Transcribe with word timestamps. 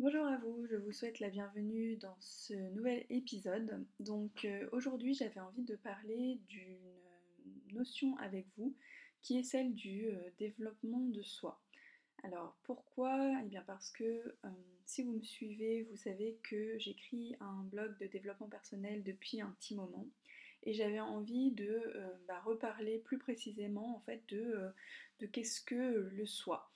Bonjour 0.00 0.26
à 0.26 0.38
vous, 0.38 0.66
je 0.66 0.74
vous 0.74 0.90
souhaite 0.90 1.20
la 1.20 1.28
bienvenue 1.28 1.96
dans 1.98 2.16
ce 2.18 2.52
nouvel 2.72 3.06
épisode. 3.10 3.86
Donc 4.00 4.44
euh, 4.44 4.68
aujourd'hui 4.72 5.14
j'avais 5.14 5.38
envie 5.38 5.62
de 5.62 5.76
parler 5.76 6.40
d'une 6.48 6.98
notion 7.72 8.16
avec 8.16 8.44
vous 8.58 8.74
qui 9.22 9.38
est 9.38 9.44
celle 9.44 9.72
du 9.72 10.08
euh, 10.08 10.18
développement 10.36 10.98
de 10.98 11.22
soi. 11.22 11.62
Alors 12.24 12.56
pourquoi? 12.64 13.38
Eh 13.40 13.46
bien 13.46 13.62
parce 13.68 13.92
que 13.92 14.02
euh, 14.02 14.48
si 14.84 15.04
vous 15.04 15.12
me 15.12 15.22
suivez, 15.22 15.84
vous 15.84 15.96
savez 15.96 16.40
que 16.42 16.76
j'écris 16.76 17.36
un 17.38 17.62
blog 17.62 17.96
de 17.98 18.08
développement 18.08 18.48
personnel 18.48 19.04
depuis 19.04 19.42
un 19.42 19.54
petit 19.60 19.76
moment 19.76 20.08
et 20.64 20.72
j'avais 20.72 20.98
envie 20.98 21.52
de 21.52 21.80
bah, 22.26 22.40
reparler 22.40 22.98
plus 22.98 23.18
précisément 23.18 23.94
en 23.94 24.00
fait 24.00 24.26
de 24.28 24.72
qu'est-ce 25.30 25.60
que 25.60 26.10
le 26.12 26.26
soi. 26.26 26.68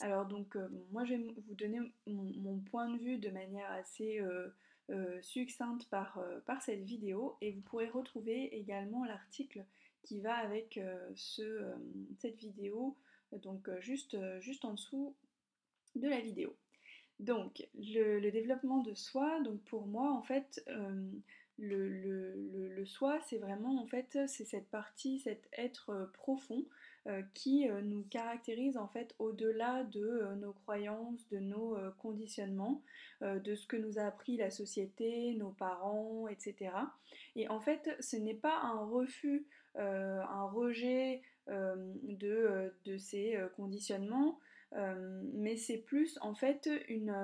Alors 0.00 0.26
donc 0.26 0.56
euh, 0.56 0.68
moi 0.90 1.04
je 1.04 1.14
vais 1.14 1.34
vous 1.48 1.54
donner 1.54 1.80
mon, 2.06 2.58
point 2.70 2.88
de 2.90 2.98
vue 2.98 3.18
de 3.18 3.30
manière 3.30 3.70
assez 3.72 4.20
euh, 4.20 4.48
euh, 4.90 5.20
succincte 5.22 5.88
par, 5.88 6.22
par, 6.44 6.62
cette 6.62 6.82
vidéo 6.82 7.36
et 7.40 7.52
vous 7.52 7.62
pourrez 7.62 7.88
retrouver 7.88 8.54
également 8.56 9.04
l'article 9.04 9.64
qui 10.02 10.20
va 10.20 10.34
avec 10.34 10.78
ce, 11.16 11.72
cette 12.20 12.38
vidéo, 12.38 12.96
donc 13.32 13.68
juste, 13.80 14.16
juste 14.40 14.64
en 14.64 14.74
dessous 14.74 15.16
de 15.96 16.08
la 16.08 16.20
vidéo. 16.20 16.54
Donc 17.18 17.66
le, 17.74 18.30
développement 18.30 18.82
de 18.82 18.94
soi, 18.94 19.40
donc 19.40 19.60
pour 19.64 19.86
moi 19.86 20.12
en 20.12 20.22
fait 20.22 20.64
le, 21.58 22.84
soi 22.84 23.18
c'est 23.26 23.38
vraiment 23.38 23.82
en 23.82 23.86
fait 23.86 24.16
c'est 24.28 24.44
cette 24.44 24.68
partie, 24.68 25.18
cet 25.18 25.48
être 25.52 26.10
profond 26.12 26.64
euh, 27.08 27.22
qui 27.34 27.68
euh, 27.68 27.82
nous 27.82 28.02
caractérise 28.10 28.76
en 28.76 28.88
fait 28.88 29.14
au-delà 29.20 29.84
de 29.84 30.00
euh, 30.00 30.34
nos 30.34 30.52
croyances, 30.52 31.28
de 31.28 31.38
nos 31.38 31.76
conditionnements, 31.98 32.82
de 33.20 33.54
ce 33.54 33.66
que 33.66 33.76
nous 33.76 33.98
a 33.98 34.02
appris 34.02 34.36
la 34.36 34.50
société, 34.50 35.34
nos 35.34 35.50
parents, 35.50 36.26
etc. 36.28 36.70
Et 37.36 37.48
en 37.48 37.60
fait, 37.60 37.96
ce 38.00 38.16
n'est 38.16 38.34
pas 38.34 38.58
un 38.60 38.84
refus, 38.84 39.46
un 39.76 40.44
rejet 40.46 41.22
de, 41.46 42.72
de, 42.84 42.98
ces 42.98 43.38
conditionnements, 43.56 44.38
mais 45.32 45.56
c'est 45.56 45.78
plus 45.78 46.18
en 46.20 46.34
fait 46.34 46.68
une, 46.88 47.14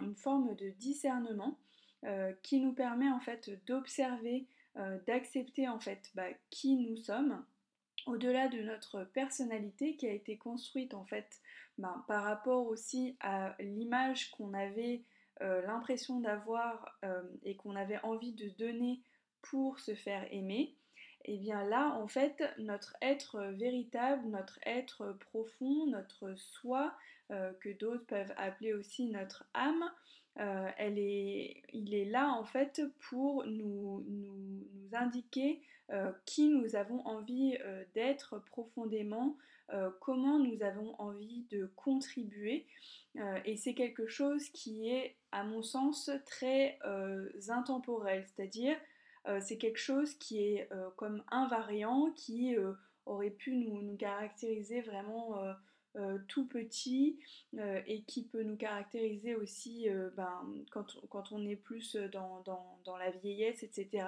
une, 0.00 0.16
forme 0.16 0.56
de 0.56 0.70
discernement 0.70 1.58
qui 2.42 2.60
nous 2.60 2.72
permet 2.72 3.08
en 3.08 3.20
fait 3.20 3.50
d'observer, 3.66 4.46
d'accepter 5.06 5.68
en 5.68 5.80
fait 5.80 6.10
bah, 6.14 6.28
qui 6.50 6.76
nous 6.76 6.96
sommes. 6.96 7.44
Au-delà 8.06 8.46
de 8.46 8.60
notre 8.62 9.02
personnalité 9.02 9.96
qui 9.96 10.06
a 10.06 10.12
été 10.12 10.36
construite 10.36 10.94
en 10.94 11.04
fait 11.04 11.40
ben, 11.78 12.04
par 12.06 12.22
rapport 12.22 12.66
aussi 12.68 13.16
à 13.20 13.56
l'image 13.58 14.30
qu'on 14.30 14.54
avait 14.54 15.02
euh, 15.42 15.60
l'impression 15.66 16.20
d'avoir 16.20 16.96
euh, 17.04 17.22
et 17.42 17.56
qu'on 17.56 17.76
avait 17.76 18.02
envie 18.02 18.32
de 18.32 18.48
donner 18.48 19.02
pour 19.42 19.78
se 19.80 19.94
faire 19.94 20.26
aimer, 20.32 20.74
et 21.26 21.34
eh 21.34 21.38
bien 21.38 21.64
là 21.64 21.94
en 22.00 22.08
fait 22.08 22.42
notre 22.58 22.96
être 23.02 23.40
véritable, 23.58 24.28
notre 24.28 24.58
être 24.64 25.16
profond, 25.18 25.86
notre 25.86 26.34
soi, 26.36 26.94
euh, 27.30 27.52
que 27.60 27.70
d'autres 27.70 28.06
peuvent 28.06 28.32
appeler 28.36 28.72
aussi 28.72 29.06
notre 29.06 29.44
âme, 29.54 29.90
est, 30.38 31.62
il 31.72 31.94
est 31.94 32.04
là 32.04 32.30
en 32.34 32.44
fait 32.44 32.82
pour 33.08 33.44
nous, 33.46 34.04
indiquer 34.92 35.62
euh, 35.92 36.10
qui 36.24 36.48
nous 36.48 36.74
avons 36.74 37.06
envie 37.06 37.56
euh, 37.64 37.84
d'être 37.94 38.42
profondément, 38.50 39.36
euh, 39.72 39.88
comment 40.00 40.40
nous 40.40 40.60
avons 40.64 41.00
envie 41.00 41.44
de 41.50 41.70
contribuer. 41.76 42.66
et 43.44 43.56
c'est 43.56 43.74
quelque 43.74 44.08
chose 44.08 44.48
qui 44.50 44.90
est, 44.90 45.16
à 45.32 45.44
mon 45.44 45.62
sens, 45.62 46.10
très 46.26 46.78
intemporel, 47.48 48.26
c'est-à-dire 48.26 48.76
c'est 49.40 49.58
quelque 49.58 49.78
chose 49.78 50.14
qui 50.14 50.40
est 50.40 50.68
comme 50.96 51.22
invariant, 51.30 52.12
qui 52.14 52.56
aurait 53.06 53.30
pu 53.30 53.56
nous, 53.56 53.96
caractériser 53.96 54.82
vraiment 54.82 55.40
tout 56.28 56.46
petit 56.46 57.18
et 57.86 58.02
qui 58.04 58.24
peut 58.24 58.42
nous 58.42 58.56
caractériser 58.56 59.34
aussi 59.34 59.88
ben, 60.16 60.42
quand, 60.70 61.32
on 61.32 61.46
est 61.46 61.56
plus 61.56 61.96
dans, 62.12 62.44
la 62.98 63.10
vieillesse, 63.10 63.62
etc. 63.62 64.06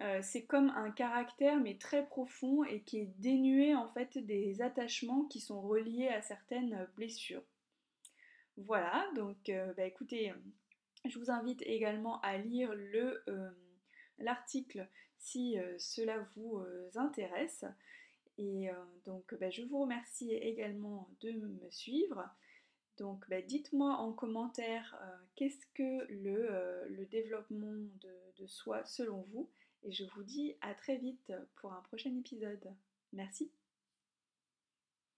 Euh, 0.00 0.18
c'est 0.22 0.44
comme 0.44 0.70
un 0.70 0.90
caractère 0.90 1.60
mais 1.60 1.78
très 1.78 2.04
profond 2.04 2.64
et 2.64 2.82
qui 2.82 2.98
est 2.98 3.12
dénué 3.18 3.76
en 3.76 3.86
fait 3.86 4.18
des 4.18 4.60
attachements 4.60 5.24
qui 5.26 5.40
sont 5.40 5.60
reliés 5.60 6.08
à 6.08 6.20
certaines 6.20 6.88
blessures. 6.96 7.44
Voilà, 8.56 9.06
donc 9.14 9.48
euh, 9.48 9.72
bah, 9.74 9.84
écoutez, 9.84 10.32
je 11.04 11.18
vous 11.18 11.30
invite 11.30 11.62
également 11.62 12.20
à 12.22 12.38
lire 12.38 12.72
euh, 12.72 13.50
l'article 14.24 14.88
si 15.18 15.56
cela 15.78 16.18
vous 16.36 16.60
intéresse. 16.96 17.64
Et 18.36 18.68
donc 19.04 19.34
bah, 19.40 19.50
je 19.50 19.62
vous 19.62 19.80
remercie 19.80 20.32
également 20.32 21.08
de 21.20 21.30
me 21.30 21.70
suivre. 21.70 22.28
Donc 22.98 23.24
bah, 23.30 23.40
dites-moi 23.40 23.94
en 23.94 24.12
commentaire 24.12 24.98
qu'est-ce 25.36 25.66
que 25.74 26.06
le, 26.12 27.06
développement 27.06 27.86
de 28.02 28.46
soi 28.46 28.84
selon 28.84 29.22
vous 29.32 29.48
et 29.84 29.92
je 29.92 30.04
vous 30.04 30.22
dis 30.24 30.56
à 30.62 30.74
très 30.74 30.96
vite 30.96 31.32
pour 31.56 31.72
un 31.72 31.82
prochain 31.82 32.14
épisode. 32.16 32.74
Merci. 33.12 33.50